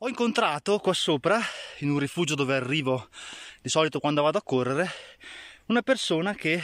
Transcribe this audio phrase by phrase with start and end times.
[0.00, 1.40] Ho incontrato qua sopra,
[1.78, 3.08] in un rifugio dove arrivo
[3.62, 4.90] di solito quando vado a correre,
[5.68, 6.62] una persona che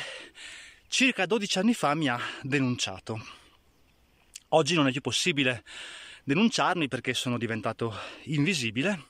[0.86, 3.24] circa 12 anni fa mi ha denunciato.
[4.48, 5.64] Oggi non è più possibile
[6.24, 9.06] denunciarmi perché sono diventato invisibile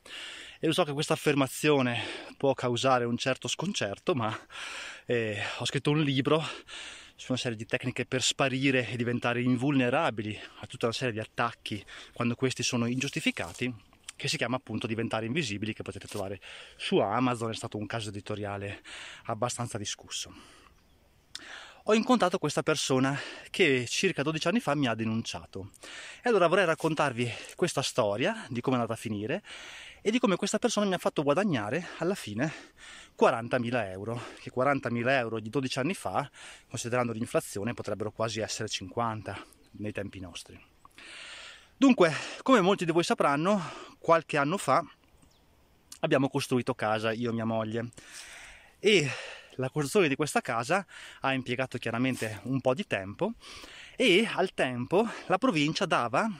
[0.60, 2.00] e lo so che questa affermazione
[2.36, 4.32] può causare un certo sconcerto, ma
[5.04, 6.40] eh, ho scritto un libro
[7.16, 11.18] su una serie di tecniche per sparire e diventare invulnerabili a tutta una serie di
[11.18, 13.90] attacchi quando questi sono ingiustificati
[14.22, 16.40] che si chiama appunto Diventare invisibili, che potete trovare
[16.76, 18.80] su Amazon, è stato un caso editoriale
[19.24, 20.32] abbastanza discusso.
[21.86, 23.18] Ho incontrato questa persona
[23.50, 25.72] che circa 12 anni fa mi ha denunciato.
[26.22, 29.42] E allora vorrei raccontarvi questa storia di come è andata a finire
[30.00, 32.52] e di come questa persona mi ha fatto guadagnare alla fine
[33.20, 36.30] 40.000 euro, che 40.000 euro di 12 anni fa,
[36.68, 39.44] considerando l'inflazione, potrebbero quasi essere 50
[39.78, 40.56] nei tempi nostri.
[41.82, 42.14] Dunque,
[42.44, 43.60] come molti di voi sapranno,
[43.98, 44.84] qualche anno fa
[45.98, 47.88] abbiamo costruito casa, io e mia moglie,
[48.78, 49.10] e
[49.56, 50.86] la costruzione di questa casa
[51.22, 53.32] ha impiegato chiaramente un po' di tempo
[53.96, 56.30] e al tempo la provincia dava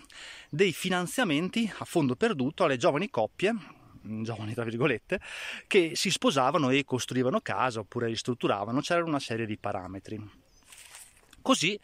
[0.48, 3.52] dei finanziamenti a fondo perduto alle giovani coppie
[4.00, 5.20] giovani tra virgolette,
[5.66, 10.24] che si sposavano e costruivano casa oppure ristrutturavano, c'era una serie di parametri.
[11.42, 11.76] Così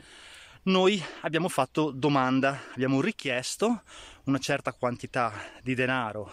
[0.64, 3.82] noi abbiamo fatto domanda, abbiamo richiesto
[4.24, 6.30] una certa quantità di denaro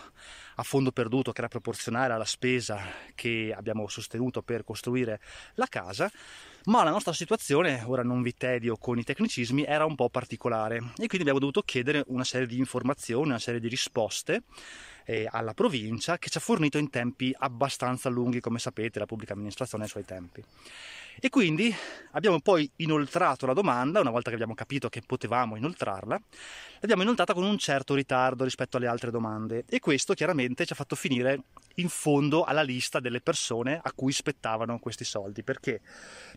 [0.55, 2.79] a fondo perduto che era proporzionale alla spesa
[3.13, 5.19] che abbiamo sostenuto per costruire
[5.55, 6.11] la casa,
[6.65, 10.77] ma la nostra situazione, ora non vi tedio con i tecnicismi, era un po' particolare
[10.77, 14.43] e quindi abbiamo dovuto chiedere una serie di informazioni, una serie di risposte
[15.05, 19.33] eh, alla provincia che ci ha fornito in tempi abbastanza lunghi, come sapete la pubblica
[19.33, 20.43] amministrazione ha i suoi tempi.
[21.19, 21.73] E quindi
[22.11, 26.21] abbiamo poi inoltrato la domanda, una volta che abbiamo capito che potevamo inoltrarla,
[26.79, 30.75] l'abbiamo inoltrata con un certo ritardo rispetto alle altre domande e questo chiaramente ci ha
[30.75, 31.43] fatto finire
[31.75, 35.43] in fondo alla lista delle persone a cui spettavano questi soldi.
[35.43, 35.81] Perché?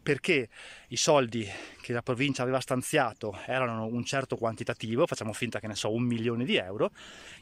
[0.03, 0.49] Perché
[0.89, 1.47] i soldi
[1.81, 6.03] che la provincia aveva stanziato erano un certo quantitativo, facciamo finta che ne so, un
[6.03, 6.91] milione di euro,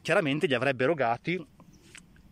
[0.02, 1.44] chiaramente li avrebbe erogati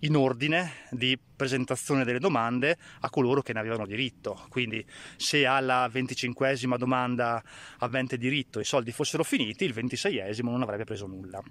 [0.00, 4.46] in ordine di presentazione delle domande a coloro che ne avevano diritto.
[4.48, 4.84] Quindi
[5.16, 7.42] se alla venticinquesima domanda
[7.78, 11.42] avente diritto i soldi fossero finiti, il ventiseiesimo non avrebbe preso nulla.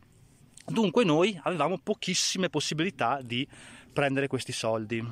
[0.65, 3.47] Dunque noi avevamo pochissime possibilità di
[3.91, 5.05] prendere questi soldi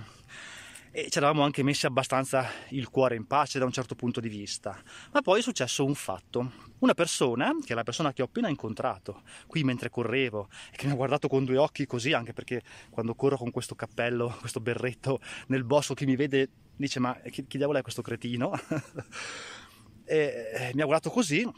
[0.93, 4.27] e ci eravamo anche messi abbastanza il cuore in pace da un certo punto di
[4.27, 4.77] vista.
[5.13, 6.51] Ma poi è successo un fatto.
[6.79, 10.87] Una persona, che è la persona che ho appena incontrato qui mentre correvo e che
[10.87, 14.59] mi ha guardato con due occhi così, anche perché quando corro con questo cappello, questo
[14.59, 18.51] berretto nel bosco, chi mi vede dice ma chi, chi diavolo è questo cretino?
[20.03, 21.49] e mi ha guardato così.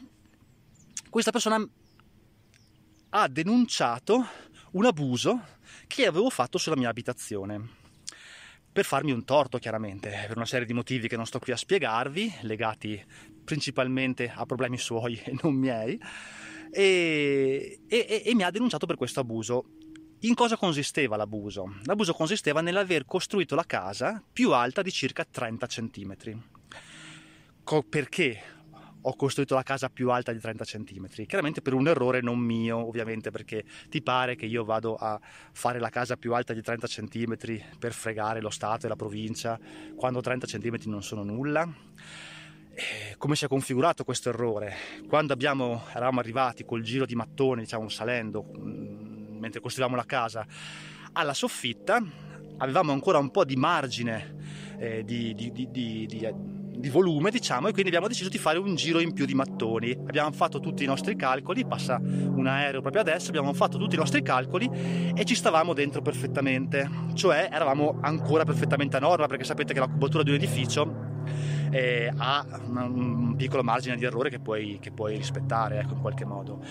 [1.10, 1.66] Questa persona
[3.10, 4.26] ha denunciato
[4.72, 5.40] un abuso
[5.88, 7.82] che avevo fatto sulla mia abitazione
[8.74, 11.56] per farmi un torto chiaramente, per una serie di motivi che non sto qui a
[11.56, 13.00] spiegarvi, legati
[13.44, 15.96] principalmente a problemi suoi e non miei,
[16.72, 19.64] e, e, e mi ha denunciato per questo abuso.
[20.22, 21.76] In cosa consisteva l'abuso?
[21.84, 26.16] L'abuso consisteva nell'aver costruito la casa più alta di circa 30 cm.
[27.88, 28.42] perché
[29.06, 31.06] ho costruito la casa più alta di 30 cm.
[31.26, 35.20] Chiaramente per un errore non mio, ovviamente, perché ti pare che io vado a
[35.52, 37.36] fare la casa più alta di 30 cm
[37.78, 39.58] per fregare lo Stato e la provincia
[39.94, 41.70] quando 30 cm non sono nulla?
[43.18, 44.74] Come si è configurato questo errore?
[45.06, 50.46] Quando abbiamo, eravamo arrivati col giro di mattoni, diciamo salendo, mm, mentre costruivamo la casa,
[51.12, 52.02] alla soffitta,
[52.56, 54.36] avevamo ancora un po' di margine
[54.78, 56.06] eh, di, di, di, di
[56.84, 59.92] di volume, diciamo, e quindi abbiamo deciso di fare un giro in più di mattoni.
[59.92, 63.98] Abbiamo fatto tutti i nostri calcoli, passa un aereo proprio adesso, abbiamo fatto tutti i
[63.98, 64.70] nostri calcoli
[65.14, 69.86] e ci stavamo dentro perfettamente, cioè eravamo ancora perfettamente a norma perché sapete che la
[69.86, 71.12] cubatura di un edificio
[71.70, 76.26] eh, ha un piccolo margine di errore che puoi, che puoi rispettare ecco, in qualche
[76.26, 76.62] modo.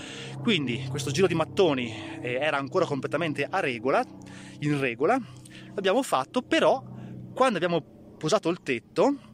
[0.44, 1.92] Quindi questo giro di mattoni
[2.22, 4.04] eh, era ancora completamente a regola,
[4.60, 5.20] in regola,
[5.74, 6.84] l'abbiamo fatto, però
[7.34, 7.84] quando abbiamo
[8.16, 9.32] posato il tetto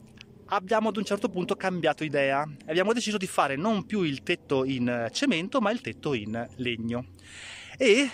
[0.49, 2.47] abbiamo ad un certo punto cambiato idea.
[2.65, 6.47] E abbiamo deciso di fare non più il tetto in cemento ma il tetto in
[6.57, 7.13] legno.
[7.77, 8.09] E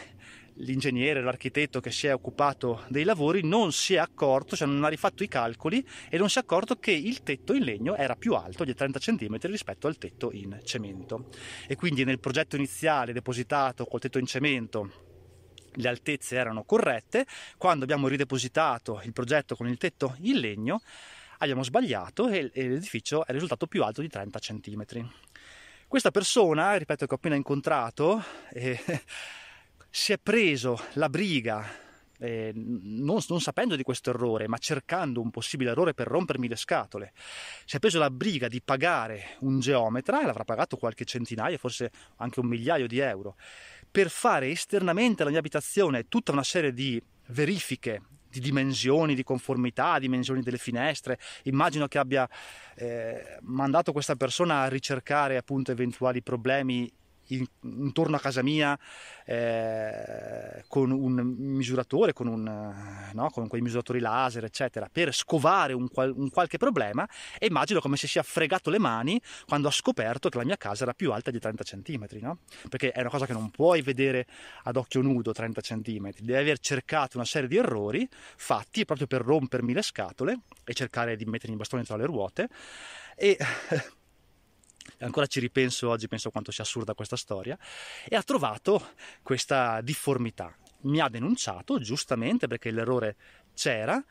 [0.60, 4.88] l'ingegnere, l'architetto che si è occupato dei lavori non si è accorto, cioè non ha
[4.88, 8.34] rifatto i calcoli e non si è accorto che il tetto in legno era più
[8.36, 11.30] alto di 30 cm rispetto al tetto in cemento.
[11.68, 15.04] E quindi nel progetto iniziale depositato col tetto in cemento
[15.78, 17.26] le altezze erano corrette,
[17.58, 20.82] quando abbiamo ridepositato il progetto con il tetto in legno
[21.40, 25.10] abbiamo sbagliato e, l'edificio è risultato più alto di 30 cm.
[25.88, 28.80] Questa persona, ripeto che ho appena incontrato, eh,
[29.90, 31.84] si è preso la briga
[32.20, 36.56] eh, non, non, sapendo di questo errore, ma cercando un possibile errore per rompermi le
[36.56, 37.14] scatole,
[37.66, 41.92] si è preso la briga di pagare un geometra, e l'avrà pagato qualche centinaio, forse
[42.18, 43.36] anche un migliaio di euro,
[43.90, 48.02] per fare esternamente alla mia abitazione tutta una serie di verifiche
[48.36, 51.18] di dimensioni, di conformità, dimensioni delle finestre.
[51.44, 52.28] Immagino che abbia
[52.76, 56.92] eh, mandato questa persona a ricercare appunto eventuali problemi
[57.27, 58.77] in, intorno a casa mia
[59.25, 65.89] eh, con un misuratore, con, un, no, con, quei misuratori laser, eccetera, per scovare un,
[65.89, 67.07] qual, un, qualche problema
[67.38, 70.83] e immagino come se sia fregato le mani quando ha scoperto che la mia casa
[70.83, 72.39] era più alta di 30 cm, no?
[72.69, 74.25] perché è una cosa che non puoi vedere
[74.63, 79.22] ad occhio nudo 30 cm, devi aver cercato una serie di errori fatti proprio per
[79.22, 82.50] rompermi le scatole e cercare di mettermi i bastoni tra le ruote
[83.16, 83.38] e
[85.00, 87.58] ancora ci ripenso oggi, penso quanto sia assurda questa storia,
[88.08, 90.56] e ha trovato questa difformità.
[90.82, 93.16] Mi ha denunciato giustamente perché l'errore
[93.56, 94.04] c'era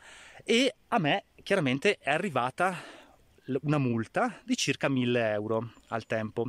[0.42, 3.02] e a me chiaramente è arrivata
[3.62, 6.46] una multa di circa 1000 euro al tempo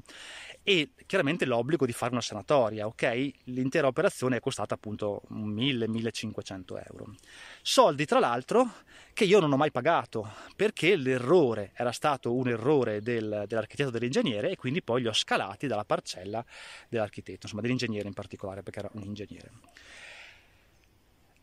[0.63, 3.31] e chiaramente l'obbligo di fare una sanatoria, ok?
[3.45, 7.15] L'intera operazione è costata appunto 1000-1500 euro.
[7.61, 8.83] Soldi tra l'altro
[9.13, 14.51] che io non ho mai pagato perché l'errore era stato un errore del, dell'architetto dell'ingegnere
[14.51, 16.43] e quindi poi li ho scalati dalla parcella
[16.89, 19.51] dell'architetto, insomma dell'ingegnere in particolare perché era un ingegnere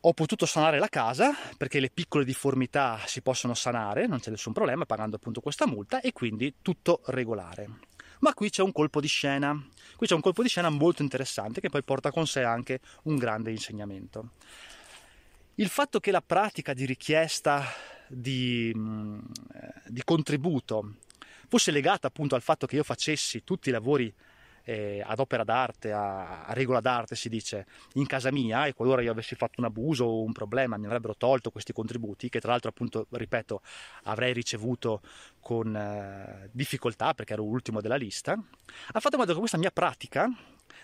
[0.05, 4.53] ho potuto sanare la casa perché le piccole difformità si possono sanare, non c'è nessun
[4.53, 7.69] problema pagando appunto questa multa e quindi tutto regolare.
[8.21, 9.53] Ma qui c'è un colpo di scena,
[9.97, 13.17] qui c'è un colpo di scena molto interessante che poi porta con sé anche un
[13.17, 14.31] grande insegnamento.
[15.57, 17.65] Il fatto che la pratica di richiesta
[18.09, 19.21] di, mm,
[19.87, 20.97] di contributo
[21.47, 24.13] fosse legata appunto al fatto che io facessi tutti i lavori
[24.65, 29.03] eh, ad opera d'arte, a, a, regola d'arte si dice, in casa mia e qualora
[29.03, 32.53] io avessi fatto un abuso o un problema mi avrebbero tolto questi contributi che tra
[32.53, 33.61] l'altro appunto, ripeto,
[34.05, 35.01] avrei ricevuto
[35.41, 39.71] con eh, difficoltà perché ero l'ultimo della lista, ha fatto in modo che questa mia
[39.71, 40.31] pratica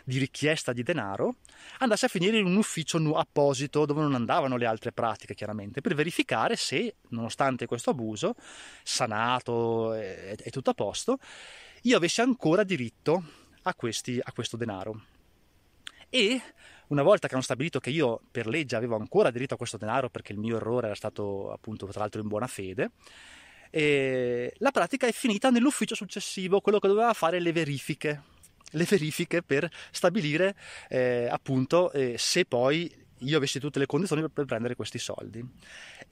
[0.04, 1.36] di richiesta di denaro
[1.78, 5.94] andasse a finire in un ufficio apposito dove non andavano le altre pratiche chiaramente per
[5.94, 8.34] verificare se nonostante questo abuso
[8.82, 11.18] sanato e, tutto a posto
[11.82, 13.22] io avessi ancora diritto
[13.62, 15.02] a, questi, a questo denaro.
[16.10, 16.40] E
[16.88, 20.08] una volta che hanno stabilito che io per legge avevo ancora diritto a questo denaro
[20.08, 22.90] perché il mio errore era stato appunto tra l'altro in buona fede,
[23.70, 28.22] la pratica è finita nell'ufficio successivo, quello che doveva fare le verifiche,
[28.72, 30.56] le verifiche per stabilire
[30.88, 35.44] eh, appunto eh, se poi io avessi tutte le condizioni per prendere questi soldi.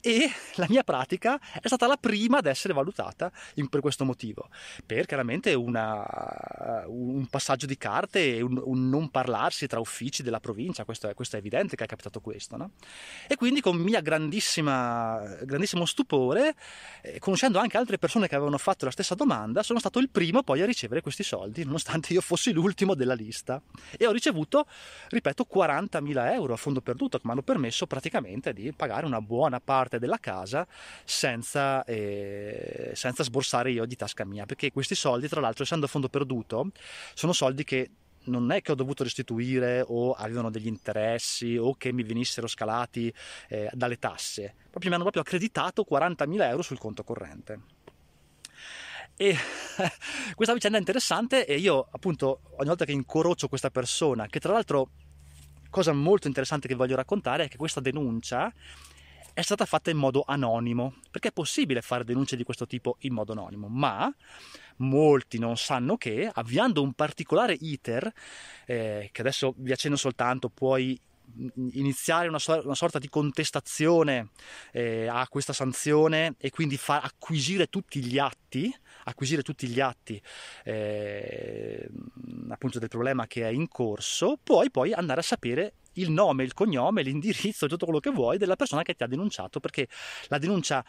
[0.01, 4.49] E la mia pratica è stata la prima ad essere valutata in, per questo motivo,
[4.85, 10.39] per chiaramente una, un passaggio di carte e un, un, non parlarsi tra uffici della
[10.39, 12.57] provincia, questo è, questo è evidente che è capitato questo.
[12.57, 12.71] No?
[13.27, 16.55] E quindi con mia grandissimo stupore,
[17.01, 20.43] eh, conoscendo anche altre persone che avevano fatto la stessa domanda, sono stato il primo
[20.43, 23.61] poi a ricevere questi soldi, nonostante io fossi l'ultimo della lista.
[23.97, 24.67] E ho ricevuto,
[25.09, 29.59] ripeto, 40.000 euro a fondo perduto, che mi hanno permesso praticamente di pagare una buona
[29.59, 30.67] parte della casa
[31.03, 35.89] senza, eh, senza sborsare io di tasca mia, perché questi soldi, tra l'altro, essendo a
[35.89, 36.71] fondo perduto,
[37.13, 37.89] sono soldi che
[38.27, 43.13] non è che ho dovuto restituire o avevano degli interessi o che mi venissero scalati
[43.49, 47.75] eh, dalle tasse, proprio mi hanno proprio accreditato 40.000 euro sul conto corrente.
[49.19, 49.35] E
[50.35, 54.53] questa vicenda è interessante e io appunto ogni volta che incorocio questa persona, che tra
[54.53, 54.89] l'altro
[55.77, 58.51] cosa molto interessante che voglio raccontare è che questa denuncia
[59.31, 63.13] è stata fatta in modo anonimo, perché è possibile fare denunce di questo tipo in
[63.13, 64.11] modo anonimo, ma
[64.77, 68.11] molti non sanno che avviando un particolare iter,
[68.65, 70.99] eh, che adesso vi accenno soltanto, puoi
[71.73, 74.29] iniziare una, una, sorta di contestazione
[74.71, 78.73] eh, a questa sanzione e quindi far acquisire tutti gli atti,
[79.05, 80.21] acquisire tutti gli atti
[80.63, 81.89] eh,
[82.49, 86.53] appunto del problema che è in corso, puoi poi andare a sapere il nome, il
[86.53, 89.87] cognome, l'indirizzo, tutto quello che vuoi della persona che ti ha denunciato, perché
[90.27, 90.83] la denuncia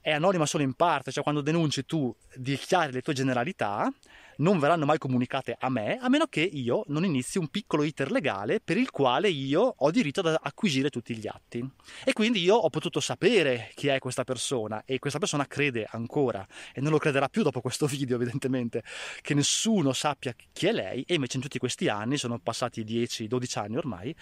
[0.00, 3.90] è anonima solo in parte, cioè quando denunci tu dichiari le tue generalità,
[4.38, 8.10] non verranno mai comunicate a me a meno che io non inizi un piccolo iter
[8.10, 11.66] legale per il quale io ho diritto ad acquisire tutti gli atti.
[12.04, 16.46] E quindi io ho potuto sapere chi è questa persona e questa persona crede ancora
[16.72, 18.82] e non lo crederà più dopo questo video evidentemente
[19.20, 23.58] che nessuno sappia chi è lei e invece in tutti questi anni, sono passati 10-12
[23.58, 24.14] anni ormai,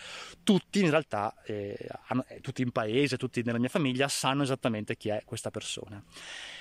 [0.42, 1.76] tutti in realtà, eh,
[2.28, 6.02] eh, tutti in paese, tutti nella mia famiglia sanno esattamente chi è questa persona.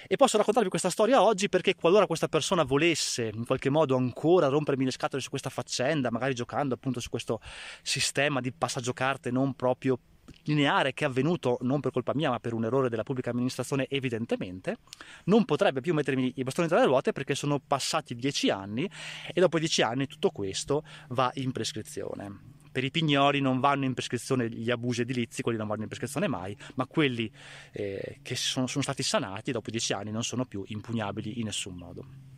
[0.08, 4.48] E posso raccontarvi questa storia oggi perché qualora questa persona volesse in qualche modo ancora
[4.48, 7.41] rompermi le scatole su questa faccenda, magari giocando appunto su questo
[7.81, 10.00] sistema di passaggio carte non proprio
[10.43, 13.88] lineare che è avvenuto non per colpa mia ma per un errore della pubblica amministrazione
[13.89, 14.77] evidentemente,
[15.25, 18.89] non potrebbe più mettermi i bastoni tra le ruote perché sono passati dieci anni
[19.33, 22.60] e dopo dieci anni tutto questo va in prescrizione.
[22.71, 26.29] Per i pignori non vanno in prescrizione gli abusi edilizi, quelli non vanno in prescrizione
[26.29, 27.29] mai, ma quelli
[27.74, 31.75] eh, che sono, sono stati sanati dopo dieci anni non sono più impugnabili in nessun
[31.75, 32.30] modo.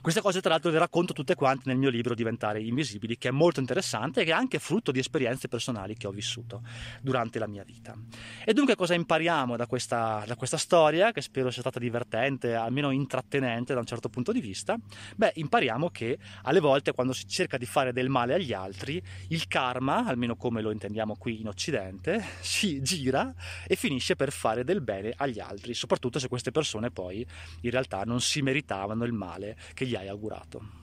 [0.00, 3.30] Queste cose tra l'altro le racconto tutte quante nel mio libro Diventare Invisibili, che è
[3.30, 6.62] molto interessante e che è anche frutto di esperienze personali che ho vissuto
[7.02, 7.94] durante la mia vita.
[8.42, 12.92] E dunque cosa impariamo da questa, da questa storia, che spero sia stata divertente, almeno
[12.92, 14.78] intrattenente da un certo punto di vista?
[15.16, 19.48] Beh, impariamo che alle volte quando si cerca di fare del male agli altri, il
[19.48, 23.34] karma, almeno come lo intendiamo qui in Occidente, si gira
[23.66, 27.26] e finisce per fare del bene agli altri, soprattutto se queste persone poi
[27.60, 30.79] in realtà non si meritavano il male che gli hai augurato.